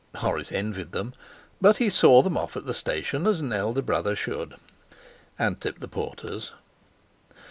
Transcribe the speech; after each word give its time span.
Horace 0.15 0.51
envied 0.51 0.93
them, 0.93 1.13
but 1.61 1.77
he 1.77 1.87
saw 1.91 2.23
them 2.23 2.35
off 2.35 2.57
at 2.57 2.65
the 2.65 2.73
station 2.73 3.27
as 3.27 3.39
an 3.39 3.53
elder 3.53 3.83
brother 3.83 4.15
should, 4.15 4.55
and 5.37 5.61
tipped 5.61 5.79
the 5.79 5.87
porters. 5.87 6.53